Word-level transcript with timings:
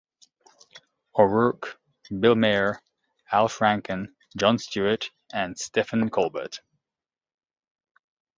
O'Rourke, 1.15 1.79
Bill 2.19 2.33
Maher, 2.35 2.81
Al 3.31 3.47
Franken, 3.47 4.11
Jon 4.35 4.57
Stewart, 4.57 5.11
and 5.31 5.55
Stephen 5.55 6.09
Colbert. 6.09 6.59